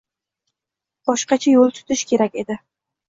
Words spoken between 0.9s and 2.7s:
Boshqacha yoʻl tutish kerak edi